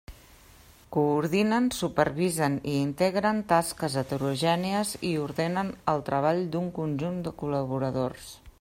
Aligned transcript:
Coordinen, 0.95 1.67
supervisen 1.79 2.55
i 2.71 2.73
integren 2.85 3.43
tasques 3.51 3.97
heterogènies 4.03 4.95
i 5.11 5.15
ordenen 5.27 5.71
el 5.95 6.03
treball 6.09 6.43
d'un 6.57 6.73
conjunt 6.81 7.21
de 7.29 7.39
col·laboradors. 7.43 8.35